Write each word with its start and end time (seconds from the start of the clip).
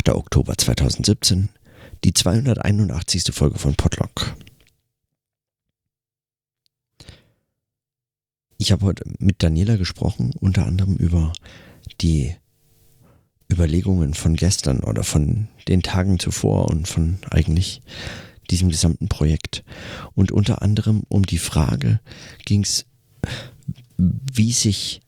8. 0.00 0.08
Oktober 0.16 0.56
2017, 0.56 1.50
die 2.04 2.14
281. 2.14 3.34
Folge 3.34 3.58
von 3.58 3.74
Podlock. 3.74 4.34
Ich 8.56 8.72
habe 8.72 8.86
heute 8.86 9.04
mit 9.18 9.42
Daniela 9.42 9.76
gesprochen, 9.76 10.32
unter 10.40 10.64
anderem 10.64 10.96
über 10.96 11.34
die 12.00 12.34
Überlegungen 13.52 14.14
von 14.14 14.36
gestern 14.36 14.80
oder 14.80 15.04
von 15.04 15.48
den 15.68 15.82
Tagen 15.82 16.18
zuvor 16.18 16.70
und 16.70 16.88
von 16.88 17.18
eigentlich 17.28 17.82
diesem 18.48 18.70
gesamten 18.70 19.08
Projekt. 19.08 19.64
Und 20.14 20.32
unter 20.32 20.62
anderem 20.62 21.02
um 21.10 21.26
die 21.26 21.36
Frage 21.36 22.00
ging 22.46 22.62
es, 22.62 22.86
wie 23.98 24.52
sich, 24.52 25.02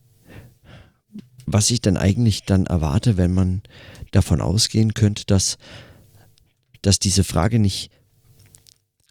was 1.46 1.70
ich 1.70 1.80
dann 1.80 1.96
eigentlich 1.96 2.42
dann 2.44 2.66
erwarte, 2.66 3.16
wenn 3.16 3.32
man 3.32 3.62
davon 4.12 4.40
ausgehen 4.40 4.94
könnte, 4.94 5.24
dass, 5.26 5.58
dass 6.80 6.98
diese 6.98 7.24
Frage 7.24 7.58
nicht 7.58 7.90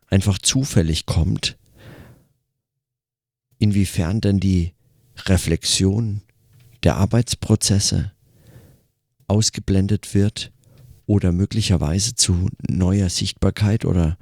einfach 0.08 0.38
zufällig 0.38 1.06
kommt, 1.06 1.58
inwiefern 3.58 4.22
denn 4.22 4.40
die 4.40 4.74
Reflexion 5.26 6.22
der 6.84 6.96
Arbeitsprozesse 6.96 8.12
ausgeblendet 9.28 10.14
wird 10.14 10.52
oder 11.06 11.32
möglicherweise 11.32 12.16
zu 12.16 12.50
neuer 12.68 13.10
Sichtbarkeit 13.10 13.86
oder 13.86 14.18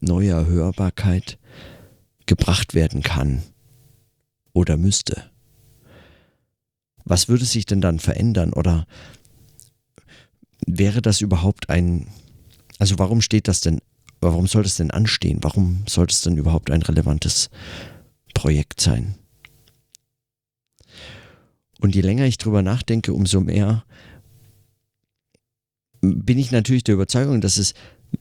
neuer 0.00 0.46
Hörbarkeit 0.46 1.38
gebracht 2.26 2.74
werden 2.74 3.02
kann 3.02 3.42
oder 4.52 4.76
müsste. 4.76 5.30
Was 7.04 7.28
würde 7.28 7.44
sich 7.44 7.64
denn 7.64 7.80
dann 7.80 8.00
verändern 8.00 8.52
oder 8.52 8.86
wäre 10.68 11.02
das 11.02 11.20
überhaupt 11.20 11.70
ein, 11.70 12.08
also 12.78 12.98
warum 12.98 13.20
steht 13.20 13.48
das 13.48 13.60
denn, 13.60 13.80
warum 14.20 14.46
soll 14.46 14.62
das 14.62 14.76
denn 14.76 14.90
anstehen? 14.90 15.38
Warum 15.42 15.84
sollte 15.88 16.12
es 16.12 16.22
denn 16.22 16.36
überhaupt 16.36 16.70
ein 16.70 16.82
relevantes 16.82 17.50
Projekt 18.34 18.80
sein? 18.80 19.14
Und 21.80 21.94
je 21.94 22.02
länger 22.02 22.24
ich 22.24 22.38
drüber 22.38 22.62
nachdenke, 22.62 23.12
umso 23.12 23.40
mehr 23.40 23.84
bin 26.00 26.38
ich 26.38 26.50
natürlich 26.50 26.84
der 26.84 26.94
Überzeugung, 26.94 27.40
dass 27.40 27.56
es 27.56 27.74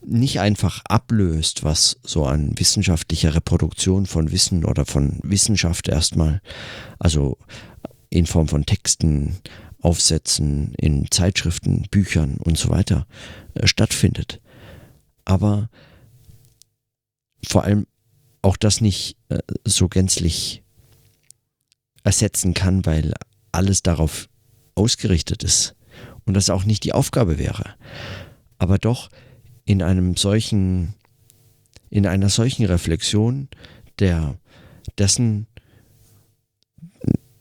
nicht 0.05 0.39
einfach 0.39 0.83
ablöst, 0.85 1.63
was 1.63 1.99
so 2.03 2.25
an 2.25 2.57
wissenschaftlicher 2.57 3.35
Reproduktion 3.35 4.05
von 4.05 4.31
Wissen 4.31 4.65
oder 4.65 4.85
von 4.85 5.19
Wissenschaft 5.23 5.87
erstmal, 5.87 6.41
also 6.99 7.37
in 8.09 8.25
Form 8.25 8.47
von 8.47 8.65
Texten, 8.65 9.37
Aufsätzen, 9.87 10.73
in 10.73 11.09
Zeitschriften, 11.09 11.83
Büchern 11.89 12.35
und 12.43 12.57
so 12.57 12.67
weiter 12.67 13.07
äh, 13.53 13.67
stattfindet. 13.67 14.41
Aber 15.23 15.69
vor 17.47 17.63
allem 17.63 17.87
auch 18.41 18.57
das 18.57 18.81
nicht 18.81 19.15
äh, 19.29 19.39
so 19.63 19.87
gänzlich 19.87 20.61
ersetzen 22.03 22.53
kann, 22.53 22.85
weil 22.85 23.13
alles 23.53 23.81
darauf 23.81 24.27
ausgerichtet 24.75 25.43
ist 25.43 25.73
und 26.25 26.33
das 26.33 26.49
auch 26.49 26.65
nicht 26.65 26.83
die 26.83 26.91
Aufgabe 26.91 27.37
wäre. 27.37 27.75
Aber 28.57 28.79
doch 28.79 29.09
in 29.63 29.81
einem 29.81 30.17
solchen, 30.17 30.95
in 31.89 32.05
einer 32.05 32.27
solchen 32.27 32.65
Reflexion 32.65 33.47
der, 33.99 34.37
dessen, 34.97 35.47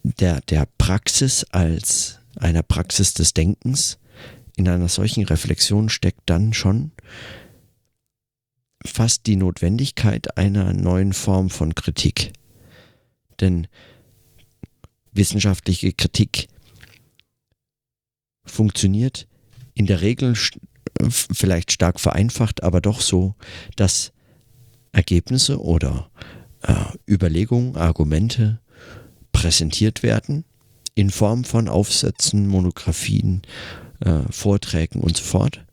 der, 0.04 0.42
der 0.42 0.68
Praxis 0.78 1.42
als 1.50 2.20
einer 2.36 2.62
Praxis 2.62 3.14
des 3.14 3.34
Denkens, 3.34 3.98
in 4.56 4.68
einer 4.68 4.88
solchen 4.88 5.24
Reflexion 5.24 5.88
steckt 5.88 6.22
dann 6.26 6.52
schon 6.54 6.92
fast 8.84 9.26
die 9.26 9.36
Notwendigkeit 9.36 10.36
einer 10.38 10.72
neuen 10.72 11.12
Form 11.12 11.50
von 11.50 11.74
Kritik. 11.74 12.32
Denn 13.40 13.66
wissenschaftliche 15.12 15.92
Kritik 15.92 16.48
funktioniert 18.44 19.28
in 19.74 19.86
der 19.86 20.00
Regel 20.00 20.34
vielleicht 21.10 21.72
stark 21.72 22.00
vereinfacht, 22.00 22.62
aber 22.62 22.80
doch 22.80 23.02
so, 23.02 23.34
dass 23.76 24.12
Ergebnisse 24.92 25.60
oder 25.60 26.10
äh, 26.62 26.72
Überlegungen, 27.06 27.76
Argumente 27.76 28.60
präsentiert 29.32 30.02
werden 30.02 30.44
in 30.96 31.10
Form 31.10 31.44
von 31.44 31.68
Aufsätzen, 31.68 32.48
Monographien, 32.48 33.42
äh, 34.00 34.22
Vorträgen 34.30 35.00
und 35.00 35.16
so 35.16 35.22
fort. 35.22 35.64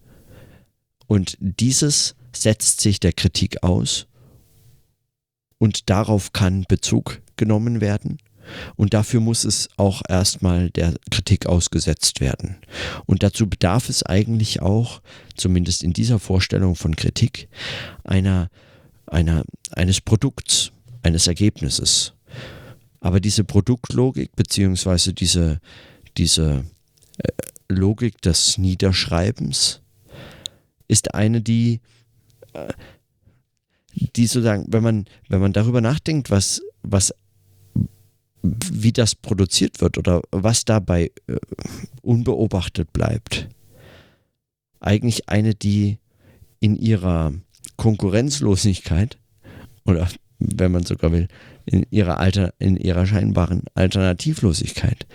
Und 1.07 1.37
dieses 1.39 2.15
setzt 2.35 2.81
sich 2.81 2.99
der 2.99 3.13
Kritik 3.13 3.63
aus 3.63 4.05
und 5.57 5.89
darauf 5.89 6.33
kann 6.33 6.65
Bezug 6.67 7.21
genommen 7.37 7.81
werden 7.81 8.19
und 8.75 8.93
dafür 8.93 9.19
muss 9.19 9.43
es 9.43 9.69
auch 9.77 10.01
erstmal 10.07 10.69
der 10.69 10.93
Kritik 11.11 11.45
ausgesetzt 11.45 12.21
werden. 12.21 12.57
Und 13.05 13.23
dazu 13.23 13.47
bedarf 13.47 13.89
es 13.89 14.03
eigentlich 14.03 14.61
auch, 14.61 15.01
zumindest 15.35 15.83
in 15.83 15.93
dieser 15.93 16.19
Vorstellung 16.19 16.75
von 16.75 16.95
Kritik, 16.95 17.47
einer, 18.03 18.49
einer, 19.07 19.43
eines 19.71 20.01
Produkts, 20.01 20.71
eines 21.01 21.27
Ergebnisses. 21.27 22.13
Aber 23.03 23.19
diese 23.19 23.43
Produktlogik 23.43 24.33
beziehungsweise 24.33 25.13
diese, 25.13 25.59
diese 26.17 26.63
äh, 27.17 27.27
Logik 27.67 28.21
des 28.21 28.57
Niederschreibens 28.57 29.81
ist 30.87 31.13
eine, 31.13 31.41
die, 31.41 31.81
äh, 32.53 32.71
die 33.91 34.25
sozusagen, 34.25 34.67
wenn 34.69 34.83
man, 34.83 35.05
wenn 35.27 35.41
man 35.41 35.51
darüber 35.51 35.81
nachdenkt, 35.81 36.31
was, 36.31 36.61
was 36.81 37.13
wie 38.41 38.93
das 38.93 39.15
produziert 39.15 39.81
wird 39.81 39.97
oder 39.97 40.21
was 40.31 40.63
dabei 40.63 41.11
äh, 41.27 41.35
unbeobachtet 42.01 42.93
bleibt. 42.93 43.49
Eigentlich 44.79 45.27
eine, 45.27 45.55
die 45.55 45.99
in 46.61 46.77
ihrer 46.77 47.33
Konkurrenzlosigkeit 47.75 49.17
oder 49.83 50.07
wenn 50.55 50.71
man 50.71 50.85
sogar 50.85 51.11
will, 51.11 51.27
in 51.65 51.85
ihrer, 51.91 52.19
Alter, 52.19 52.53
in 52.59 52.77
ihrer 52.77 53.05
scheinbaren 53.05 53.63
Alternativlosigkeit 53.73 55.05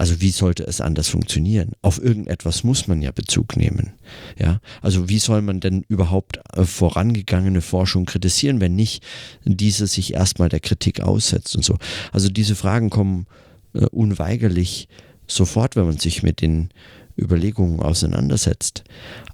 also 0.00 0.22
wie 0.22 0.30
sollte 0.30 0.62
es 0.62 0.80
anders 0.80 1.08
funktionieren? 1.08 1.72
Auf 1.82 2.02
irgendetwas 2.02 2.64
muss 2.64 2.88
man 2.88 3.02
ja 3.02 3.12
Bezug 3.12 3.58
nehmen. 3.58 3.92
Ja, 4.38 4.60
also 4.80 5.10
wie 5.10 5.18
soll 5.18 5.42
man 5.42 5.60
denn 5.60 5.84
überhaupt 5.88 6.40
äh, 6.54 6.64
vorangegangene 6.64 7.60
Forschung 7.60 8.06
kritisieren, 8.06 8.62
wenn 8.62 8.74
nicht 8.74 9.04
diese 9.44 9.86
sich 9.86 10.14
erstmal 10.14 10.48
der 10.48 10.60
Kritik 10.60 11.02
aussetzt 11.02 11.54
und 11.54 11.66
so. 11.66 11.76
Also 12.12 12.30
diese 12.30 12.54
Fragen 12.54 12.88
kommen 12.88 13.26
äh, 13.74 13.84
unweigerlich 13.90 14.88
sofort, 15.26 15.76
wenn 15.76 15.84
man 15.84 15.98
sich 15.98 16.22
mit 16.22 16.40
den 16.40 16.70
Überlegungen 17.18 17.80
auseinandersetzt. 17.80 18.84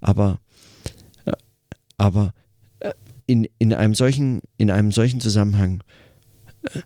Aber, 0.01 0.41
äh, 1.27 1.33
aber 1.97 2.35
in, 3.27 3.49
in, 3.59 3.73
einem 3.73 3.95
solchen, 3.95 4.41
in 4.57 4.71
einem 4.71 4.93
solchen 4.93 5.21
Zusammenhang 5.21 5.83
äh, 6.63 6.81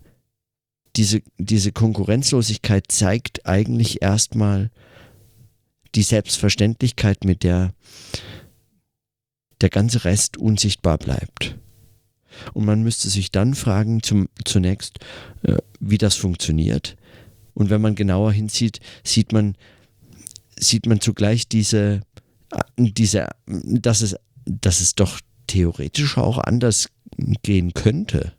diese, 0.97 1.23
diese 1.39 1.73
Konkurrenzlosigkeit 1.73 2.87
zeigt 2.89 3.47
eigentlich 3.47 4.03
erstmal 4.03 4.71
die 5.95 6.03
Selbstverständlichkeit, 6.03 7.25
mit 7.25 7.43
der 7.43 7.73
der 9.61 9.69
ganze 9.69 10.05
Rest 10.05 10.37
unsichtbar 10.37 10.99
bleibt. 10.99 11.59
Und 12.55 12.65
man 12.65 12.83
müsste 12.83 13.11
sich 13.11 13.31
dann 13.31 13.55
fragen, 13.55 14.03
zum, 14.03 14.29
zunächst, 14.45 14.99
äh, 15.43 15.57
wie 15.81 15.99
das 15.99 16.15
funktioniert. 16.15 16.97
Und 17.55 17.71
wenn 17.71 17.81
man 17.81 17.95
genauer 17.95 18.33
hinsieht, 18.33 18.81
sieht 19.05 19.33
man, 19.33 19.57
sieht 20.59 20.87
man 20.87 21.01
zugleich 21.01 21.49
diese, 21.49 22.01
äh, 22.51 22.61
diese 22.77 23.29
dass, 23.47 24.01
es, 24.01 24.17
dass 24.47 24.81
es 24.81 24.95
doch 24.95 25.21
theoretisch 25.51 26.17
auch 26.17 26.39
anders 26.39 26.89
gehen 27.43 27.75
könnte. 27.75 28.33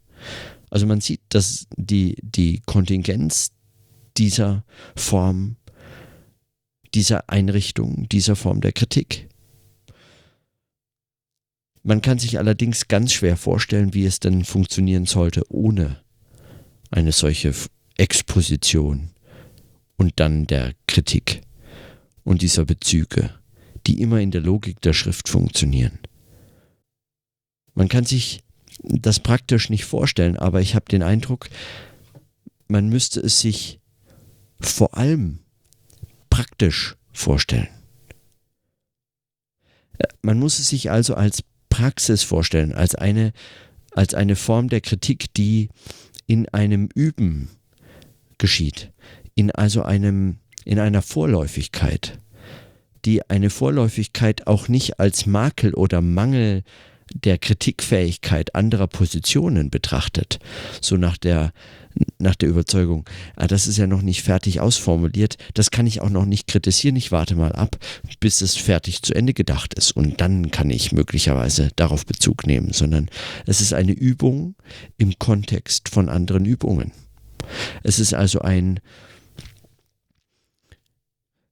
Also 0.70 0.88
man 0.88 1.02
sieht, 1.02 1.20
dass 1.30 1.68
die, 1.76 2.16
die 2.22 2.62
Kontingenz 2.66 3.52
dieser 4.16 4.64
Form, 4.96 5.58
dieser 6.94 7.30
Einrichtung, 7.30 8.08
dieser 8.10 8.38
Form 8.38 8.62
der 8.62 8.72
Kritik. 8.72 9.28
Man 11.84 12.02
kann 12.02 12.18
sich 12.18 12.38
allerdings 12.38 12.88
ganz 12.88 13.12
schwer 13.12 13.36
vorstellen, 13.36 13.94
wie 13.94 14.06
es 14.06 14.20
denn 14.20 14.46
funktionieren 14.46 15.06
sollte 15.06 15.44
ohne 15.50 16.02
eine 16.92 17.12
solche 17.12 17.54
Exposition 17.98 19.10
und 19.98 20.14
dann 20.20 20.48
der 20.48 20.74
Kritik 20.88 21.42
und 22.24 22.42
dieser 22.42 22.66
Bezüge, 22.66 23.32
die 23.88 24.02
immer 24.02 24.20
in 24.20 24.32
der 24.32 24.42
Logik 24.42 24.80
der 24.82 24.94
Schrift 24.94 25.28
funktionieren. 25.28 26.00
Man 27.74 27.88
kann 27.88 28.06
sich 28.06 28.44
das 28.84 29.20
praktisch 29.20 29.70
nicht 29.70 29.86
vorstellen, 29.86 30.38
aber 30.38 30.62
ich 30.62 30.76
habe 30.76 30.86
den 30.86 31.04
Eindruck, 31.04 31.50
man 32.68 32.90
müsste 32.90 33.20
es 33.20 33.40
sich 33.40 33.80
vor 34.60 34.98
allem 34.98 35.40
praktisch 36.30 36.96
vorstellen. 37.12 37.68
man 40.22 40.40
muss 40.40 40.60
es 40.60 40.70
sich 40.70 40.90
also 40.90 41.14
als 41.14 41.44
Praxis 41.70 42.24
vorstellen, 42.24 42.74
als 42.74 42.96
eine, 42.96 43.34
als 43.92 44.14
eine 44.14 44.36
Form 44.36 44.70
der 44.70 44.82
Kritik, 44.82 45.34
die 45.34 45.70
in 46.26 46.50
einem 46.50 46.90
Üben 46.96 47.50
geschieht, 48.38 48.92
in 49.36 49.52
also 49.52 49.84
einem, 49.84 50.40
in 50.66 50.80
einer 50.80 51.02
Vorläufigkeit, 51.02 52.20
die 53.06 53.30
eine 53.30 53.50
Vorläufigkeit 53.50 54.48
auch 54.48 54.68
nicht 54.68 55.00
als 55.00 55.26
Makel 55.26 55.74
oder 55.74 56.02
Mangel 56.02 56.64
der 57.14 57.38
Kritikfähigkeit 57.38 58.56
anderer 58.56 58.88
Positionen 58.88 59.70
betrachtet, 59.70 60.40
so 60.82 60.98
nach 60.98 61.18
der 61.18 61.52
nach 62.20 62.36
der 62.36 62.48
Überzeugung, 62.48 63.06
ah, 63.36 63.48
das 63.48 63.68
ist 63.68 63.78
ja 63.78 63.86
noch 63.86 64.02
nicht 64.02 64.22
fertig 64.22 64.62
ausformuliert, 64.62 65.38
das 65.54 65.72
kann 65.72 65.88
ich 65.88 66.00
auch 66.00 66.10
noch 66.10 66.26
nicht 66.26 66.48
kritisieren, 66.48 66.96
ich 66.96 67.12
warte 67.12 67.36
mal 67.36 67.52
ab, 67.52 67.78
bis 68.22 68.40
es 68.40 68.56
fertig 68.56 69.02
zu 69.02 69.14
Ende 69.14 69.34
gedacht 69.34 69.74
ist 69.74 69.92
und 69.92 70.22
dann 70.22 70.52
kann 70.52 70.70
ich 70.70 70.94
möglicherweise 70.94 71.70
darauf 71.76 72.06
Bezug 72.06 72.48
nehmen, 72.48 72.72
sondern 72.72 73.10
es 73.46 73.60
ist 73.60 73.74
eine 73.74 73.92
Übung 73.92 74.56
im 74.98 75.20
Kontext 75.20 75.90
von 75.90 76.08
anderen 76.08 76.46
Übungen. 76.46 76.94
Es 77.84 78.00
ist 78.00 78.14
also 78.14 78.40
ein 78.40 78.80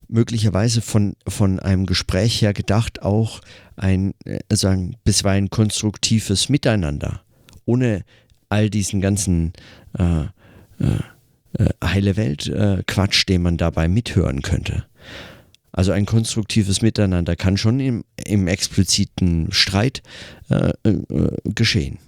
möglicherweise 0.09 0.81
von, 0.81 1.13
von 1.27 1.59
einem 1.59 1.85
Gespräch 1.85 2.41
her 2.41 2.53
gedacht 2.53 3.01
auch 3.01 3.39
ein, 3.77 4.13
äh, 4.25 4.39
sagen, 4.51 4.97
bisweilen 5.03 5.49
konstruktives 5.49 6.49
Miteinander, 6.49 7.21
ohne 7.65 8.03
all 8.49 8.69
diesen 8.69 8.99
ganzen 8.99 9.53
äh, 9.97 10.23
äh, 10.23 10.27
äh 11.53 11.69
heile 11.83 12.17
Welt-Quatsch, 12.17 13.21
äh, 13.23 13.25
den 13.27 13.43
man 13.43 13.57
dabei 13.57 13.87
mithören 13.87 14.41
könnte. 14.41 14.85
Also 15.71 15.91
ein 15.91 16.07
konstruktives 16.07 16.81
Miteinander 16.81 17.35
kann 17.35 17.55
schon 17.55 17.79
im, 17.79 18.03
im 18.25 18.47
expliziten 18.47 19.51
Streit 19.51 20.01
geschehen. 21.43 21.99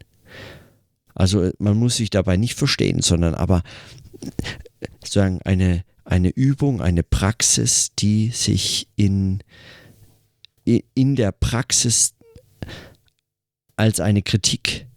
Also 1.14 1.52
man 1.60 1.78
muss 1.78 1.98
sich 1.98 2.10
dabei 2.10 2.38
nicht 2.38 2.58
verstehen, 2.58 3.02
sondern 3.02 3.36
aber 3.36 3.62
sagen 5.06 5.40
eine 5.46 5.84
eine 6.04 6.30
Übung, 6.30 6.82
eine 6.82 7.04
Praxis, 7.04 7.94
die 7.96 8.30
sich 8.30 8.88
in, 8.96 9.44
in 10.64 11.16
der 11.16 11.32
Praxis 11.32 12.14
als 13.76 14.00
eine 14.00 14.22
Kritik, 14.22 14.88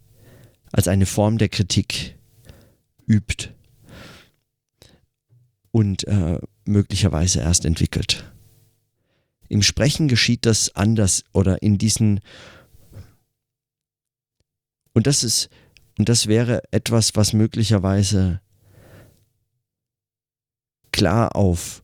als 0.71 0.87
eine 0.87 1.05
Form 1.05 1.37
der 1.37 1.49
Kritik 1.49 2.15
übt 3.07 3.49
und 5.71 6.07
äh, 6.07 6.39
möglicherweise 6.65 7.39
erst 7.39 7.65
entwickelt. 7.65 8.31
Im 9.47 9.61
Sprechen 9.61 10.07
geschieht 10.07 10.45
das 10.45 10.75
anders 10.75 11.23
oder 11.33 11.61
in 11.61 11.77
diesen 11.77 12.19
und 14.93 15.07
das 15.07 15.23
ist 15.23 15.49
und 15.97 16.09
das 16.09 16.27
wäre 16.27 16.61
etwas, 16.71 17.15
was 17.15 17.33
möglicherweise 17.33 18.41
klar 20.95 21.35
auf 21.35 21.83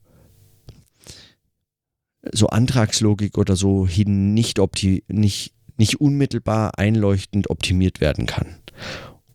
so 2.31 2.48
Antragslogik 2.48 3.38
oder 3.38 3.58
so 3.58 3.86
hin 3.86 4.34
nicht, 4.34 4.60
opti 4.60 5.04
nicht, 5.08 5.54
nicht 5.78 6.00
unmittelbar 6.00 6.78
einleuchtend 6.78 7.50
optimiert 7.50 8.00
werden 8.00 8.25
kann. 8.25 8.56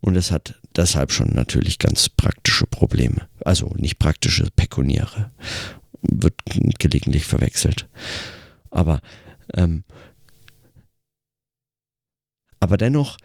Und 0.00 0.16
es 0.16 0.30
hat 0.30 0.54
deshalb 0.76 1.12
schon 1.12 1.34
natürlich 1.34 1.78
ganz 1.78 2.08
praktische 2.08 2.66
Probleme. 2.66 3.28
Also 3.44 3.68
nicht 3.76 3.98
praktische, 3.98 4.48
pekuniäre. 4.54 5.30
Wird 6.00 6.34
gelegentlich 6.78 7.26
verwechselt. 7.26 7.88
Aber, 8.70 9.00
ähm, 9.54 9.84
aber 12.60 12.76
dennoch, 12.76 13.18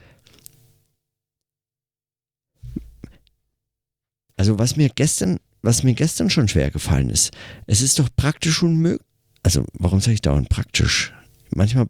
also 4.35 4.59
was 4.59 4.75
mir 4.75 4.89
gestern 4.89 5.39
was 5.61 5.83
mir 5.83 5.93
gestern 5.93 6.29
schon 6.29 6.47
schwer 6.47 6.71
gefallen 6.71 7.09
ist. 7.09 7.31
Es 7.67 7.81
ist 7.81 7.99
doch 7.99 8.09
praktisch 8.15 8.63
unmöglich. 8.63 9.05
Also, 9.43 9.65
warum 9.73 9.99
sage 10.01 10.13
ich 10.13 10.21
dauernd 10.21 10.49
praktisch? 10.49 11.13
Manchmal 11.49 11.87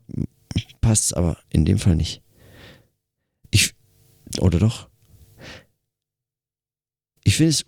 passt 0.80 1.06
es 1.06 1.14
aber 1.14 1.38
in 1.50 1.66
dem 1.66 1.80
Fall 1.80 1.96
nicht. 1.96 2.22
Ich, 3.50 3.74
oder 4.40 4.60
doch? 4.60 4.90
Ich 7.24 7.38
finde 7.38 7.52
es 7.52 7.66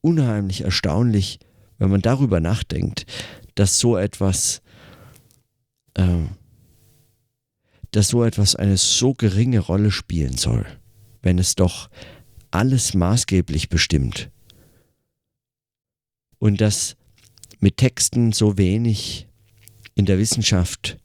unheimlich 0.00 0.62
erstaunlich, 0.62 1.38
wenn 1.78 1.90
man 1.90 2.00
darüber 2.00 2.40
nachdenkt, 2.40 3.06
dass 3.54 3.78
so 3.78 3.96
etwas, 3.96 4.62
äh, 5.94 6.24
dass 7.90 8.08
so 8.08 8.24
etwas 8.24 8.56
eine 8.56 8.76
so 8.76 9.12
geringe 9.14 9.60
Rolle 9.60 9.90
spielen 9.90 10.36
soll, 10.36 10.66
wenn 11.22 11.38
es 11.38 11.54
doch 11.54 11.90
alles 12.50 12.94
maßgeblich 12.94 13.68
bestimmt 13.68 14.30
und 16.40 16.60
dass 16.60 16.96
mit 17.60 17.76
Texten 17.76 18.32
so 18.32 18.58
wenig 18.58 19.28
in 19.94 20.06
der 20.06 20.18
Wissenschaft 20.18 20.96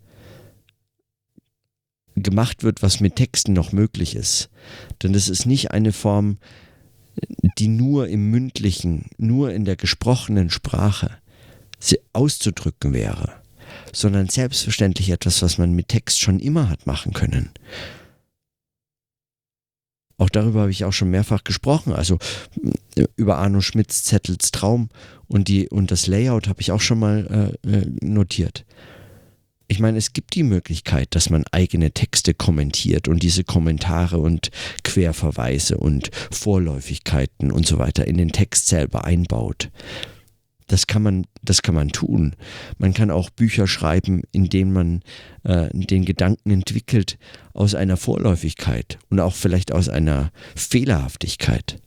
gemacht 2.16 2.64
wird, 2.64 2.82
was 2.82 3.02
mit 3.02 3.18
Texten 3.18 3.54
noch 3.54 3.72
möglich 3.72 4.16
ist. 4.16 4.50
Denn 5.04 5.14
es 5.14 5.30
ist 5.30 5.46
nicht 5.46 5.72
eine 5.72 5.92
Form, 5.92 6.38
die 7.60 7.68
nur 7.68 8.08
im 8.08 8.32
mündlichen, 8.32 9.10
nur 9.18 9.54
in 9.54 9.66
der 9.66 9.76
gesprochenen 9.76 10.50
Sprache 10.50 11.18
auszudrücken 12.14 12.94
wäre, 12.94 13.34
sondern 13.94 14.30
selbstverständlich 14.30 15.10
etwas, 15.10 15.42
was 15.42 15.58
man 15.58 15.74
mit 15.74 15.90
Text 15.90 16.20
schon 16.20 16.40
immer 16.40 16.70
hat 16.70 16.88
machen 16.88 17.14
können. 17.14 17.52
Auch 20.18 20.30
darüber 20.30 20.62
habe 20.62 20.72
ich 20.72 20.86
auch 20.86 20.94
schon 20.94 21.10
mehrfach 21.10 21.44
gesprochen. 21.44 21.94
Also 21.94 22.18
über 23.16 23.38
Arno 23.38 23.62
Schmidts 23.62 24.04
Zettels 24.04 24.52
Traum 24.52 24.90
und, 25.28 25.48
die, 25.48 25.68
und 25.70 25.92
das 25.92 26.08
Layout 26.08 26.48
habe 26.48 26.62
ich 26.62 26.72
auch 26.72 26.82
schon 26.82 27.00
mal 27.00 27.54
äh, 27.66 27.70
äh, 27.70 27.86
notiert. 28.02 28.66
Ich 29.68 29.80
meine, 29.80 29.98
es 29.98 30.14
gibt 30.14 30.36
die 30.36 30.44
Möglichkeit, 30.44 31.16
dass 31.16 31.32
man 31.32 31.44
eigene 31.52 31.92
Texte 31.92 32.34
kommentiert 32.36 33.08
und 33.08 33.24
diese 33.24 33.44
Kommentare 33.44 34.20
und 34.20 34.52
Querverweise 34.84 35.78
und 35.78 36.12
Vorläufigkeiten 36.32 37.52
und 37.52 37.66
so 37.66 37.80
weiter 37.80 38.08
in 38.08 38.18
den 38.18 38.32
Text 38.32 38.68
selber 38.68 39.06
einbaut. 39.06 39.72
Das 40.68 40.88
kann 40.88 41.04
man, 41.04 41.26
das 41.44 41.62
kann 41.62 41.76
man 41.76 41.90
tun. 41.90 42.36
Man 42.78 42.94
kann 42.94 43.12
auch 43.12 43.30
Bücher 43.30 43.68
schreiben, 43.68 44.24
in 44.32 44.50
denen 44.50 44.74
man 44.74 45.02
äh, 45.44 45.70
den 45.72 46.06
Gedanken 46.06 46.50
entwickelt 46.52 47.18
aus 47.54 47.76
einer 47.76 47.98
Vorläufigkeit 47.98 48.98
und 49.10 49.20
auch 49.20 49.36
vielleicht 49.36 49.72
aus 49.72 49.90
einer 49.90 50.32
Fehlerhaftigkeit. 50.56 51.78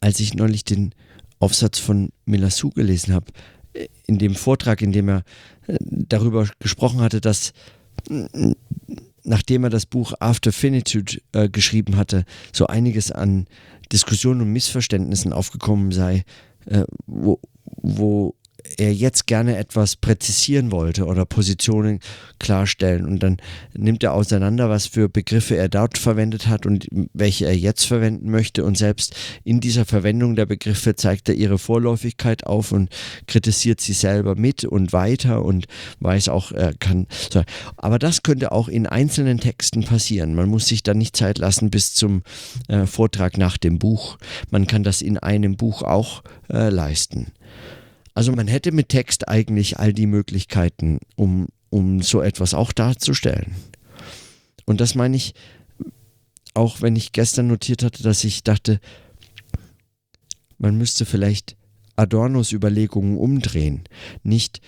Als 0.00 0.18
ich 0.20 0.34
neulich 0.34 0.64
den 0.64 0.94
Aufsatz 1.40 1.78
von 1.78 2.10
Milassou 2.24 2.70
gelesen 2.70 3.12
habe, 3.12 3.26
äh, 3.74 3.88
in 4.06 4.18
dem 4.18 4.34
Vortrag, 4.34 4.80
in 4.80 4.92
dem 4.92 5.08
er 5.08 5.24
äh, 5.66 5.76
darüber 5.80 6.48
gesprochen 6.58 7.00
hatte, 7.00 7.20
dass 7.20 7.52
nachdem 9.24 9.64
er 9.64 9.70
das 9.70 9.86
Buch 9.86 10.14
After 10.20 10.52
Finitude 10.52 11.20
äh, 11.32 11.48
geschrieben 11.48 11.96
hatte, 11.96 12.24
so 12.52 12.66
einiges 12.66 13.12
an 13.12 13.46
Diskussionen 13.92 14.42
und 14.42 14.52
Missverständnissen 14.52 15.32
aufgekommen 15.32 15.92
sei, 15.92 16.24
äh, 16.66 16.84
wo, 17.06 17.40
wo 17.82 18.34
er 18.76 18.92
jetzt 18.92 19.26
gerne 19.26 19.56
etwas 19.56 19.96
präzisieren 19.96 20.70
wollte 20.72 21.06
oder 21.06 21.24
Positionen 21.24 22.00
klarstellen. 22.38 23.06
Und 23.06 23.22
dann 23.22 23.38
nimmt 23.74 24.02
er 24.02 24.14
auseinander, 24.14 24.68
was 24.68 24.86
für 24.86 25.08
Begriffe 25.08 25.56
er 25.56 25.68
dort 25.68 25.98
verwendet 25.98 26.46
hat 26.46 26.66
und 26.66 26.86
welche 27.12 27.46
er 27.46 27.56
jetzt 27.56 27.84
verwenden 27.84 28.30
möchte. 28.30 28.64
Und 28.64 28.78
selbst 28.78 29.14
in 29.44 29.60
dieser 29.60 29.84
Verwendung 29.84 30.36
der 30.36 30.46
Begriffe 30.46 30.94
zeigt 30.94 31.28
er 31.28 31.34
ihre 31.34 31.58
Vorläufigkeit 31.58 32.46
auf 32.46 32.72
und 32.72 32.90
kritisiert 33.26 33.80
sie 33.80 33.92
selber 33.92 34.34
mit 34.34 34.64
und 34.64 34.92
weiter 34.92 35.44
und 35.44 35.66
weiß 36.00 36.28
auch, 36.28 36.52
er 36.52 36.74
kann. 36.74 37.06
Aber 37.76 37.98
das 37.98 38.22
könnte 38.22 38.52
auch 38.52 38.68
in 38.68 38.86
einzelnen 38.86 39.38
Texten 39.38 39.84
passieren. 39.84 40.34
Man 40.34 40.48
muss 40.48 40.66
sich 40.66 40.82
dann 40.82 40.98
nicht 40.98 41.16
Zeit 41.16 41.38
lassen 41.38 41.70
bis 41.70 41.94
zum 41.94 42.22
äh, 42.68 42.86
Vortrag 42.86 43.38
nach 43.38 43.56
dem 43.58 43.78
Buch. 43.78 44.18
Man 44.50 44.66
kann 44.66 44.82
das 44.82 45.02
in 45.02 45.18
einem 45.18 45.56
Buch 45.56 45.82
auch 45.82 46.22
äh, 46.50 46.68
leisten. 46.68 47.32
Also 48.20 48.32
man 48.32 48.48
hätte 48.48 48.70
mit 48.70 48.90
Text 48.90 49.30
eigentlich 49.30 49.78
all 49.78 49.94
die 49.94 50.04
Möglichkeiten, 50.04 50.98
um, 51.16 51.46
um 51.70 52.02
so 52.02 52.20
etwas 52.20 52.52
auch 52.52 52.70
darzustellen. 52.70 53.54
Und 54.66 54.82
das 54.82 54.94
meine 54.94 55.16
ich, 55.16 55.32
auch 56.52 56.82
wenn 56.82 56.96
ich 56.96 57.12
gestern 57.12 57.46
notiert 57.46 57.82
hatte, 57.82 58.02
dass 58.02 58.22
ich 58.24 58.44
dachte, 58.44 58.78
man 60.58 60.76
müsste 60.76 61.06
vielleicht 61.06 61.56
Adornos 61.96 62.52
Überlegungen 62.52 63.16
umdrehen, 63.16 63.84
nicht 64.22 64.60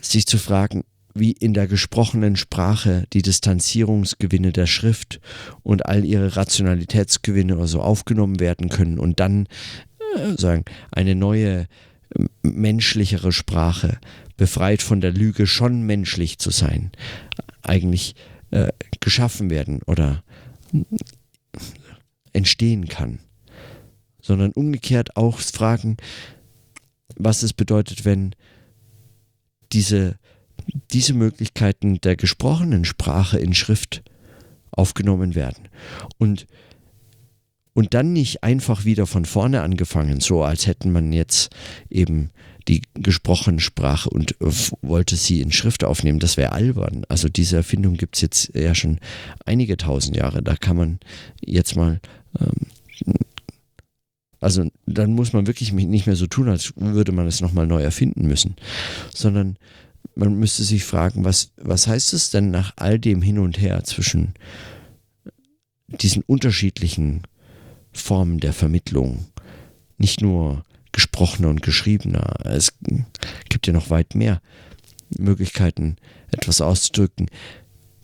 sich 0.00 0.26
zu 0.26 0.38
fragen, 0.38 0.82
wie 1.14 1.30
in 1.30 1.54
der 1.54 1.68
gesprochenen 1.68 2.34
Sprache 2.34 3.04
die 3.12 3.22
Distanzierungsgewinne 3.22 4.50
der 4.50 4.66
Schrift 4.66 5.20
und 5.62 5.86
all 5.86 6.04
ihre 6.04 6.34
Rationalitätsgewinne 6.34 7.54
oder 7.54 7.68
so 7.68 7.80
aufgenommen 7.80 8.40
werden 8.40 8.68
können 8.68 8.98
und 8.98 9.20
dann 9.20 9.46
äh, 10.16 10.32
sagen 10.36 10.64
eine 10.90 11.14
neue 11.14 11.68
menschlichere 12.42 13.32
Sprache 13.32 13.98
befreit 14.36 14.82
von 14.82 15.00
der 15.00 15.12
Lüge, 15.12 15.46
schon 15.46 15.82
menschlich 15.82 16.38
zu 16.38 16.50
sein, 16.50 16.90
eigentlich 17.62 18.14
äh, 18.50 18.68
geschaffen 19.00 19.50
werden 19.50 19.80
oder 19.86 20.22
entstehen 22.32 22.88
kann, 22.88 23.20
sondern 24.20 24.52
umgekehrt 24.52 25.16
auch 25.16 25.38
fragen, 25.40 25.96
was 27.16 27.42
es 27.42 27.52
bedeutet, 27.52 28.04
wenn 28.04 28.34
diese, 29.72 30.16
diese 30.92 31.14
Möglichkeiten 31.14 32.00
der 32.00 32.16
gesprochenen 32.16 32.84
Sprache 32.84 33.38
in 33.38 33.54
Schrift 33.54 34.02
aufgenommen 34.70 35.34
werden. 35.34 35.68
Und, 36.18 36.46
und 37.74 37.94
dann 37.94 38.12
nicht 38.12 38.42
einfach 38.42 38.84
wieder 38.84 39.06
von 39.06 39.24
vorne 39.24 39.62
angefangen, 39.62 40.20
so 40.20 40.42
als 40.42 40.66
hätten 40.66 40.92
man 40.92 41.12
jetzt 41.12 41.50
eben 41.88 42.30
die 42.68 42.82
gesprochene 42.94 43.60
Sprache 43.60 44.10
und 44.10 44.36
wollte 44.82 45.16
sie 45.16 45.40
in 45.40 45.50
Schrift 45.50 45.82
aufnehmen. 45.82 46.18
Das 46.18 46.36
wäre 46.36 46.52
albern. 46.52 47.04
Also 47.08 47.28
diese 47.28 47.56
Erfindung 47.56 47.96
gibt 47.96 48.16
es 48.16 48.22
jetzt 48.22 48.54
ja 48.54 48.74
schon 48.74 48.98
einige 49.46 49.76
tausend 49.76 50.16
Jahre. 50.16 50.42
Da 50.42 50.56
kann 50.56 50.76
man 50.76 51.00
jetzt 51.40 51.74
mal 51.74 52.00
ähm, 52.38 52.66
also 54.40 54.66
dann 54.86 55.12
muss 55.12 55.32
man 55.32 55.46
wirklich 55.46 55.72
nicht 55.72 56.06
mehr 56.06 56.16
so 56.16 56.26
tun, 56.26 56.48
als 56.48 56.72
würde 56.76 57.12
man 57.12 57.26
es 57.26 57.42
nochmal 57.42 57.66
neu 57.66 57.82
erfinden 57.82 58.26
müssen, 58.26 58.56
sondern 59.14 59.56
man 60.14 60.34
müsste 60.34 60.64
sich 60.64 60.84
fragen, 60.84 61.24
was, 61.24 61.52
was 61.56 61.86
heißt 61.86 62.14
es 62.14 62.30
denn 62.30 62.50
nach 62.50 62.72
all 62.76 62.98
dem 62.98 63.20
Hin 63.20 63.38
und 63.38 63.60
Her 63.60 63.84
zwischen 63.84 64.34
diesen 65.88 66.22
unterschiedlichen 66.22 67.22
Formen 67.92 68.40
der 68.40 68.52
Vermittlung, 68.52 69.26
nicht 69.98 70.20
nur 70.20 70.64
gesprochener 70.92 71.48
und 71.48 71.62
geschriebener, 71.62 72.34
es 72.44 72.72
gibt 73.48 73.66
ja 73.66 73.72
noch 73.72 73.90
weit 73.90 74.14
mehr 74.14 74.40
Möglichkeiten, 75.18 75.96
etwas 76.30 76.60
auszudrücken. 76.60 77.26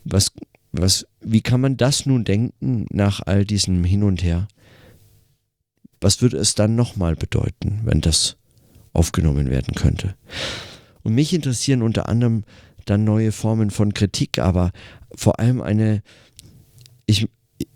Was, 0.04 0.32
was, 0.72 1.06
wie 1.20 1.40
kann 1.40 1.60
man 1.60 1.76
das 1.76 2.06
nun 2.06 2.24
denken 2.24 2.86
nach 2.90 3.20
all 3.24 3.44
diesem 3.44 3.84
Hin 3.84 4.02
und 4.02 4.22
Her? 4.22 4.48
Was 6.00 6.20
würde 6.22 6.36
es 6.36 6.54
dann 6.54 6.76
nochmal 6.76 7.16
bedeuten, 7.16 7.80
wenn 7.84 8.00
das 8.00 8.36
aufgenommen 8.92 9.50
werden 9.50 9.74
könnte? 9.74 10.14
Und 11.02 11.14
mich 11.14 11.32
interessieren 11.32 11.82
unter 11.82 12.08
anderem 12.08 12.44
dann 12.84 13.04
neue 13.04 13.32
Formen 13.32 13.70
von 13.70 13.94
Kritik, 13.94 14.38
aber 14.38 14.72
vor 15.14 15.40
allem 15.40 15.60
eine, 15.60 16.02
ich, 17.06 17.28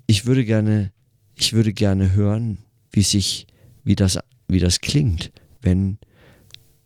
ich 0.07 0.27
würde 0.27 0.45
gerne, 0.45 0.93
ich 1.41 1.53
würde 1.53 1.73
gerne 1.73 2.13
hören, 2.13 2.59
wie 2.91 3.03
sich, 3.03 3.47
wie 3.85 3.97
das, 3.97 4.19
wie 4.49 4.59
das 4.59 4.81
klingt, 4.81 5.33
wenn, 5.61 5.99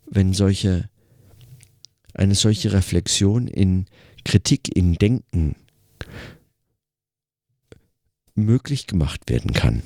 wenn 0.05 0.33
solche, 0.33 0.89
eine 2.13 2.35
solche 2.35 2.71
Reflexion 2.71 3.47
in 3.47 3.85
Kritik, 4.23 4.75
in 4.75 4.95
Denken 4.95 5.55
möglich 8.33 8.87
gemacht 8.87 9.29
werden 9.29 9.53
kann. 9.53 9.81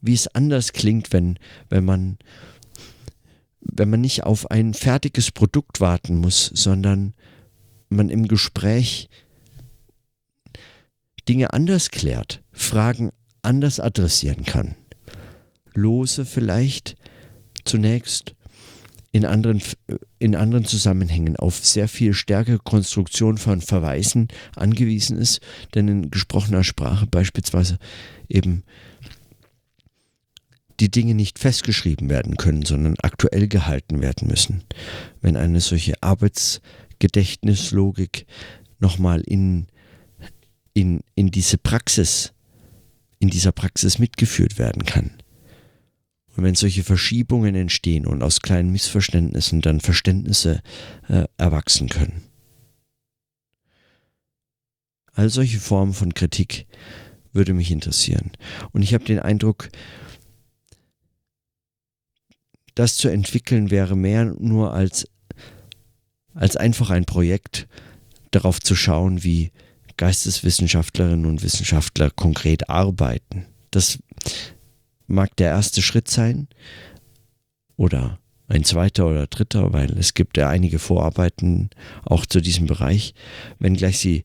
wie 0.00 0.14
es 0.14 0.28
anders 0.28 0.72
klingt, 0.72 1.12
wenn, 1.12 1.38
wenn 1.68 1.84
man, 1.84 2.18
wenn 3.60 3.90
man 3.90 4.00
nicht 4.00 4.24
auf 4.24 4.50
ein 4.50 4.74
fertiges 4.74 5.30
Produkt 5.30 5.80
warten 5.80 6.16
muss, 6.16 6.50
sondern 6.54 7.14
man 7.88 8.08
im 8.08 8.28
Gespräch 8.28 9.08
Dinge 11.30 11.52
anders 11.52 11.92
klärt, 11.92 12.42
Fragen 12.50 13.10
anders 13.42 13.78
adressieren 13.78 14.44
kann. 14.44 14.74
Lose 15.74 16.24
vielleicht 16.24 16.96
zunächst 17.64 18.34
in 19.12 19.24
anderen, 19.24 19.62
in 20.18 20.34
anderen 20.34 20.64
Zusammenhängen 20.64 21.36
auf 21.36 21.64
sehr 21.64 21.86
viel 21.86 22.14
stärkere 22.14 22.58
Konstruktion 22.58 23.38
von 23.38 23.60
Verweisen 23.60 24.26
angewiesen 24.56 25.18
ist, 25.18 25.38
denn 25.76 25.86
in 25.86 26.10
gesprochener 26.10 26.64
Sprache 26.64 27.06
beispielsweise 27.06 27.78
eben 28.28 28.64
die 30.80 30.90
Dinge 30.90 31.14
nicht 31.14 31.38
festgeschrieben 31.38 32.10
werden 32.10 32.38
können, 32.38 32.64
sondern 32.64 32.96
aktuell 33.02 33.46
gehalten 33.46 34.02
werden 34.02 34.26
müssen. 34.26 34.64
Wenn 35.20 35.36
eine 35.36 35.60
solche 35.60 36.02
Arbeitsgedächtnislogik 36.02 38.26
nochmal 38.80 39.20
in, 39.20 39.68
in, 40.74 41.00
in 41.14 41.30
diese 41.30 41.58
Praxis, 41.58 42.32
in 43.18 43.28
dieser 43.28 43.52
Praxis 43.52 43.98
mitgeführt 43.98 44.58
werden 44.58 44.84
kann. 44.84 45.12
Und 46.36 46.44
wenn 46.44 46.54
solche 46.54 46.84
Verschiebungen 46.84 47.54
entstehen 47.54 48.06
und 48.06 48.22
aus 48.22 48.40
kleinen 48.40 48.70
Missverständnissen 48.70 49.60
dann 49.60 49.80
Verständnisse 49.80 50.62
äh, 51.08 51.24
erwachsen 51.36 51.88
können. 51.88 52.22
All 55.12 55.28
solche 55.28 55.58
Formen 55.58 55.92
von 55.92 56.14
Kritik 56.14 56.66
würde 57.32 57.52
mich 57.52 57.70
interessieren. 57.70 58.30
Und 58.72 58.82
ich 58.82 58.94
habe 58.94 59.04
den 59.04 59.18
Eindruck, 59.18 59.68
das 62.74 62.96
zu 62.96 63.08
entwickeln 63.08 63.70
wäre 63.70 63.96
mehr 63.96 64.24
nur 64.38 64.72
als, 64.72 65.06
als 66.34 66.56
einfach 66.56 66.90
ein 66.90 67.04
Projekt, 67.04 67.68
darauf 68.30 68.60
zu 68.60 68.76
schauen, 68.76 69.24
wie 69.24 69.50
Geisteswissenschaftlerinnen 70.00 71.26
und 71.26 71.42
Wissenschaftler 71.42 72.08
konkret 72.08 72.70
arbeiten. 72.70 73.44
Das 73.70 73.98
mag 75.06 75.36
der 75.36 75.48
erste 75.48 75.82
Schritt 75.82 76.08
sein 76.08 76.48
oder 77.76 78.18
ein 78.48 78.64
zweiter 78.64 79.06
oder 79.06 79.26
dritter, 79.26 79.74
weil 79.74 79.90
es 79.98 80.14
gibt 80.14 80.38
ja 80.38 80.48
einige 80.48 80.78
Vorarbeiten 80.78 81.68
auch 82.02 82.24
zu 82.24 82.40
diesem 82.40 82.66
Bereich, 82.66 83.12
wenngleich 83.58 83.98
sie 83.98 84.24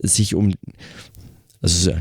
sich 0.00 0.34
um, 0.34 0.52
also 1.62 1.92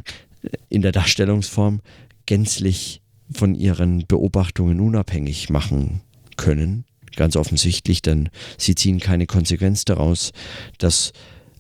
in 0.70 0.82
der 0.82 0.92
Darstellungsform 0.92 1.82
gänzlich 2.26 3.04
von 3.32 3.54
ihren 3.54 4.08
Beobachtungen 4.08 4.80
unabhängig 4.80 5.52
machen 5.52 6.02
können. 6.36 6.86
Ganz 7.16 7.36
offensichtlich, 7.36 8.02
denn 8.02 8.30
sie 8.58 8.74
ziehen 8.74 9.00
keine 9.00 9.28
Konsequenz 9.28 9.86
daraus, 9.86 10.32
dass 10.80 11.14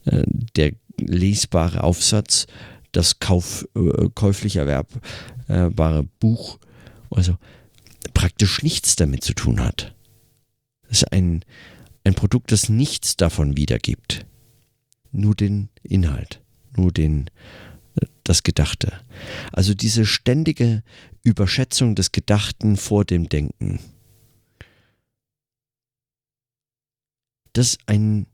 äh, 0.05 0.23
der 0.55 0.71
lesbare 1.07 1.83
Aufsatz, 1.83 2.47
das 2.91 3.19
Kauf, 3.19 3.67
äh, 3.75 4.09
käuflich 4.13 4.57
erwerbbare 4.57 6.03
Buch, 6.19 6.59
also 7.09 7.37
praktisch 8.13 8.61
nichts 8.63 8.95
damit 8.95 9.23
zu 9.23 9.33
tun 9.33 9.59
hat. 9.59 9.95
Das 10.87 11.03
ist 11.03 11.11
ein, 11.11 11.43
ein 12.03 12.13
Produkt, 12.13 12.51
das 12.51 12.69
nichts 12.69 13.17
davon 13.17 13.57
wiedergibt. 13.57 14.25
Nur 15.11 15.35
den 15.35 15.69
Inhalt, 15.83 16.41
nur 16.75 16.91
den 16.91 17.29
das 18.23 18.43
Gedachte. 18.43 18.93
Also 19.51 19.73
diese 19.73 20.05
ständige 20.05 20.83
Überschätzung 21.23 21.95
des 21.95 22.11
Gedachten 22.11 22.77
vor 22.77 23.05
dem 23.05 23.29
Denken. 23.29 23.79
Das 27.53 27.77
ein 27.85 28.25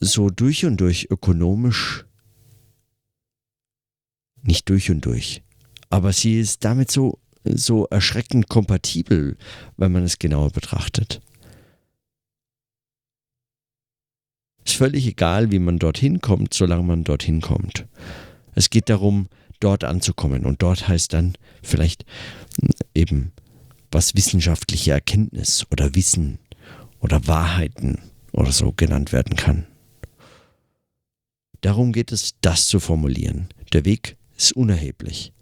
so 0.00 0.30
durch 0.30 0.64
und 0.64 0.78
durch 0.78 1.08
ökonomisch 1.10 2.06
nicht 4.46 4.68
durch 4.68 4.90
und 4.90 5.04
durch. 5.04 5.42
Aber 5.90 6.12
sie 6.12 6.40
ist 6.40 6.64
damit 6.64 6.90
so, 6.90 7.18
so 7.44 7.86
erschreckend 7.86 8.48
kompatibel, 8.48 9.36
wenn 9.76 9.92
man 9.92 10.04
es 10.04 10.18
genauer 10.18 10.50
betrachtet. 10.50 11.20
Ist 14.66 14.74
völlig 14.74 15.06
egal, 15.06 15.52
wie 15.52 15.60
man 15.60 15.78
dorthin 15.78 16.20
kommt, 16.20 16.52
solange 16.52 16.82
man 16.82 17.04
dorthin 17.04 17.40
kommt. 17.40 17.86
Es 18.54 18.68
geht 18.68 18.88
darum, 18.88 19.28
dort 19.60 19.84
anzukommen. 19.84 20.44
Und 20.44 20.60
dort 20.60 20.88
heißt 20.88 21.12
dann 21.12 21.34
vielleicht 21.62 22.04
eben, 22.94 23.32
was 23.92 24.16
wissenschaftliche 24.16 24.92
Erkenntnis 24.92 25.64
oder 25.70 25.94
Wissen 25.94 26.38
oder 27.00 27.26
Wahrheiten 27.26 28.00
oder 28.32 28.50
so 28.50 28.72
genannt 28.72 29.12
werden 29.12 29.36
kann. 29.36 29.66
Darum 31.60 31.92
geht 31.92 32.10
es, 32.12 32.34
das 32.40 32.66
zu 32.66 32.80
formulieren. 32.80 33.48
Der 33.72 33.84
Weg 33.84 34.16
ist 34.36 34.52
unerheblich. 34.52 35.32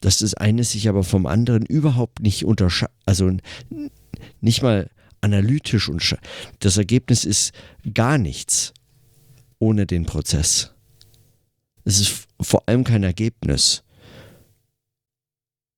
Dass 0.00 0.18
das 0.18 0.34
eine 0.34 0.64
sich 0.64 0.88
aber 0.88 1.04
vom 1.04 1.26
anderen 1.26 1.64
überhaupt 1.64 2.20
nicht 2.20 2.44
unterscheidet, 2.44 2.94
also 3.06 3.34
nicht 4.40 4.62
mal 4.62 4.90
analytisch 5.22 5.88
und 5.88 6.16
das 6.60 6.76
Ergebnis 6.76 7.24
ist 7.24 7.52
gar 7.94 8.18
nichts 8.18 8.74
ohne 9.58 9.86
den 9.86 10.04
Prozess. 10.04 10.72
Es 11.84 12.00
ist 12.00 12.28
vor 12.40 12.64
allem 12.66 12.84
kein 12.84 13.02
Ergebnis. 13.02 13.82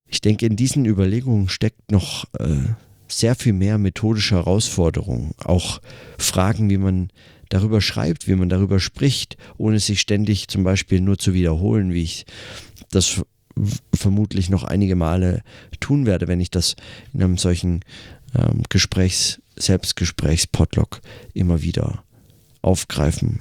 Ich 0.06 0.20
denke, 0.20 0.46
in 0.46 0.56
diesen 0.56 0.84
Überlegungen 0.86 1.48
steckt 1.48 1.90
noch, 1.90 2.24
äh, 2.38 2.74
sehr 3.08 3.34
viel 3.34 3.52
mehr 3.52 3.78
methodische 3.78 4.34
Herausforderungen, 4.36 5.32
auch 5.44 5.80
Fragen, 6.18 6.70
wie 6.70 6.78
man 6.78 7.10
darüber 7.48 7.80
schreibt, 7.80 8.26
wie 8.26 8.34
man 8.34 8.48
darüber 8.48 8.80
spricht, 8.80 9.36
ohne 9.56 9.78
sich 9.78 10.00
ständig 10.00 10.48
zum 10.48 10.64
Beispiel 10.64 11.00
nur 11.00 11.18
zu 11.18 11.34
wiederholen, 11.34 11.92
wie 11.92 12.02
ich 12.02 12.26
das 12.90 13.22
vermutlich 13.94 14.50
noch 14.50 14.64
einige 14.64 14.96
Male 14.96 15.42
tun 15.78 16.06
werde, 16.06 16.26
wenn 16.26 16.40
ich 16.40 16.50
das 16.50 16.74
in 17.12 17.22
einem 17.22 17.38
solchen 17.38 17.80
ähm, 18.34 18.62
Gesprächs, 18.68 19.40
Selbstgesprächs-Podlog 19.56 21.00
immer 21.32 21.62
wieder 21.62 22.04
aufgreifen 22.62 23.40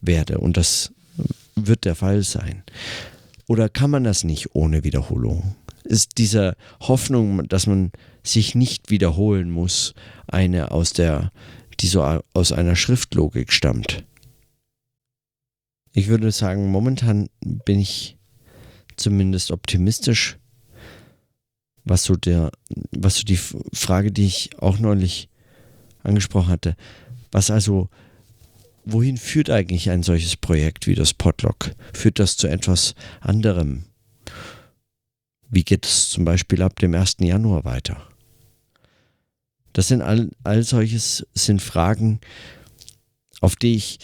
werde. 0.00 0.38
Und 0.38 0.56
das 0.56 0.92
wird 1.54 1.84
der 1.84 1.94
Fall 1.94 2.22
sein. 2.22 2.62
Oder 3.46 3.68
kann 3.68 3.90
man 3.90 4.04
das 4.04 4.24
nicht 4.24 4.54
ohne 4.54 4.84
Wiederholung? 4.84 5.54
Ist 5.84 6.18
diese 6.18 6.56
Hoffnung, 6.80 7.46
dass 7.48 7.66
man 7.66 7.92
sich 8.22 8.54
nicht 8.54 8.90
wiederholen 8.90 9.50
muss, 9.50 9.94
eine 10.26 10.72
aus 10.72 10.92
der, 10.92 11.30
die 11.80 11.86
so 11.86 12.02
aus 12.34 12.52
einer 12.52 12.74
Schriftlogik 12.74 13.52
stammt? 13.52 14.04
Ich 15.92 16.08
würde 16.08 16.30
sagen, 16.32 16.70
momentan 16.70 17.28
bin 17.40 17.78
ich 17.78 18.18
zumindest 18.96 19.50
optimistisch, 19.50 20.38
was 21.86 22.04
so 22.04 22.16
der, 22.16 22.50
was 22.90 23.16
so 23.16 23.22
die 23.22 23.38
Frage, 23.38 24.12
die 24.12 24.26
ich 24.26 24.50
auch 24.58 24.78
neulich 24.78 25.30
angesprochen 26.02 26.48
hatte, 26.48 26.76
was 27.32 27.50
also 27.50 27.88
wohin 28.84 29.16
führt 29.16 29.50
eigentlich 29.50 29.90
ein 29.90 30.02
solches 30.02 30.36
Projekt 30.36 30.86
wie 30.86 30.94
das 30.94 31.14
Podlog? 31.14 31.72
Führt 31.94 32.18
das 32.18 32.36
zu 32.36 32.48
etwas 32.48 32.94
anderem? 33.20 33.84
Wie 35.48 35.64
geht 35.64 35.86
es 35.86 36.10
zum 36.10 36.24
Beispiel 36.24 36.60
ab 36.62 36.78
dem 36.78 36.94
1. 36.94 37.16
Januar 37.20 37.64
weiter? 37.64 38.02
Das 39.72 39.88
sind 39.88 40.02
all, 40.02 40.30
all 40.42 40.62
solches 40.62 41.26
sind 41.34 41.62
Fragen, 41.62 42.20
auf 43.40 43.56
die 43.56 43.76
ich 43.76 43.98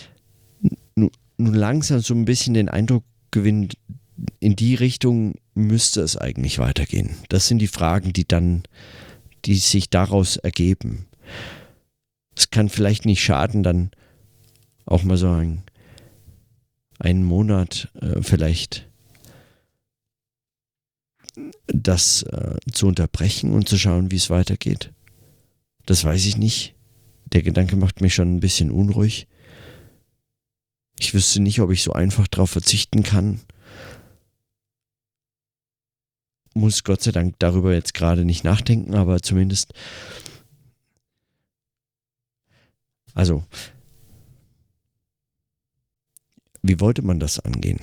nun 0.94 1.10
langsam 1.36 2.00
so 2.00 2.14
ein 2.14 2.26
bisschen 2.26 2.54
den 2.54 2.68
Eindruck 2.68 3.04
gewinne, 3.30 3.68
in 4.38 4.54
die 4.54 4.74
Richtung 4.74 5.34
müsste 5.54 6.00
es 6.00 6.16
eigentlich 6.16 6.58
weitergehen. 6.58 7.16
Das 7.28 7.48
sind 7.48 7.58
die 7.58 7.66
Fragen, 7.66 8.12
die 8.12 8.26
dann, 8.26 8.62
die 9.44 9.56
sich 9.56 9.90
daraus 9.90 10.36
ergeben. 10.36 11.06
Es 12.36 12.50
kann 12.50 12.68
vielleicht 12.68 13.04
nicht 13.04 13.22
schaden, 13.22 13.62
dann 13.62 13.90
auch 14.86 15.02
mal 15.02 15.16
so 15.16 15.30
einen, 15.30 15.62
einen 16.98 17.24
Monat 17.24 17.90
äh, 18.00 18.22
vielleicht 18.22 18.88
das 21.66 22.22
äh, 22.24 22.56
zu 22.70 22.86
unterbrechen 22.86 23.52
und 23.52 23.68
zu 23.68 23.78
schauen, 23.78 24.10
wie 24.10 24.16
es 24.16 24.30
weitergeht. 24.30 24.92
Das 25.86 26.04
weiß 26.04 26.26
ich 26.26 26.36
nicht. 26.36 26.74
Der 27.32 27.42
Gedanke 27.42 27.76
macht 27.76 28.00
mich 28.00 28.14
schon 28.14 28.36
ein 28.36 28.40
bisschen 28.40 28.70
unruhig. 28.70 29.26
Ich 30.98 31.14
wüsste 31.14 31.40
nicht, 31.40 31.60
ob 31.60 31.70
ich 31.70 31.82
so 31.82 31.92
einfach 31.92 32.28
darauf 32.28 32.50
verzichten 32.50 33.02
kann. 33.02 33.40
Muss 36.54 36.84
Gott 36.84 37.02
sei 37.02 37.12
Dank 37.12 37.36
darüber 37.38 37.72
jetzt 37.72 37.94
gerade 37.94 38.24
nicht 38.24 38.44
nachdenken, 38.44 38.94
aber 38.94 39.22
zumindest. 39.22 39.72
Also, 43.14 43.44
wie 46.62 46.80
wollte 46.80 47.02
man 47.02 47.20
das 47.20 47.40
angehen? 47.40 47.80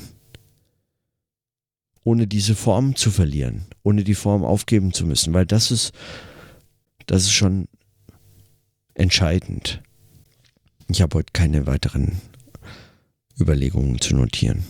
Ohne 2.03 2.27
diese 2.27 2.55
Form 2.55 2.95
zu 2.95 3.11
verlieren, 3.11 3.65
ohne 3.83 4.03
die 4.03 4.15
Form 4.15 4.43
aufgeben 4.43 4.93
zu 4.93 5.05
müssen, 5.05 5.33
weil 5.33 5.45
das 5.45 5.69
ist, 5.69 5.91
das 7.05 7.23
ist 7.23 7.33
schon 7.33 7.67
entscheidend. 8.93 9.81
Ich 10.88 11.01
habe 11.01 11.17
heute 11.17 11.34
keine 11.34 11.67
weiteren 11.67 12.19
Überlegungen 13.39 13.99
zu 14.01 14.15
notieren. 14.15 14.63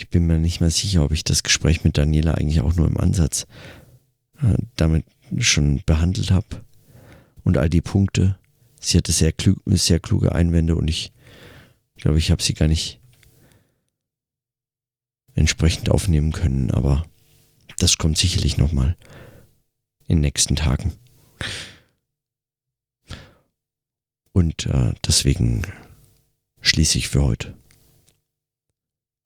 Ich 0.00 0.08
bin 0.08 0.26
mir 0.26 0.38
nicht 0.38 0.62
mehr 0.62 0.70
sicher, 0.70 1.04
ob 1.04 1.12
ich 1.12 1.24
das 1.24 1.42
Gespräch 1.42 1.84
mit 1.84 1.98
Daniela 1.98 2.32
eigentlich 2.32 2.62
auch 2.62 2.74
nur 2.74 2.86
im 2.86 2.96
Ansatz 2.96 3.46
äh, 4.40 4.56
damit 4.74 5.04
schon 5.36 5.82
behandelt 5.84 6.30
habe. 6.30 6.64
Und 7.44 7.58
all 7.58 7.68
die 7.68 7.82
Punkte. 7.82 8.38
Sie 8.80 8.96
hatte 8.96 9.12
sehr, 9.12 9.32
klug, 9.32 9.60
sehr 9.66 10.00
kluge 10.00 10.34
Einwände 10.34 10.74
und 10.74 10.88
ich 10.88 11.12
glaube, 11.96 12.16
ich 12.16 12.30
habe 12.30 12.42
sie 12.42 12.54
gar 12.54 12.66
nicht 12.66 12.98
entsprechend 15.34 15.90
aufnehmen 15.90 16.32
können, 16.32 16.70
aber 16.70 17.04
das 17.78 17.98
kommt 17.98 18.16
sicherlich 18.16 18.56
nochmal 18.56 18.96
in 20.08 20.16
den 20.16 20.20
nächsten 20.22 20.56
Tagen. 20.56 20.94
Und 24.32 24.64
äh, 24.64 24.94
deswegen 25.06 25.66
schließe 26.62 26.96
ich 26.96 27.08
für 27.08 27.22
heute. 27.22 27.59